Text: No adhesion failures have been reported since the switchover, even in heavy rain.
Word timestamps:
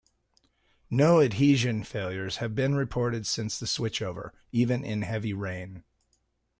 No 0.89 1.21
adhesion 1.21 1.83
failures 1.83 2.37
have 2.37 2.55
been 2.55 2.73
reported 2.73 3.27
since 3.27 3.59
the 3.59 3.67
switchover, 3.67 4.31
even 4.51 4.83
in 4.83 5.03
heavy 5.03 5.31
rain. 5.35 5.83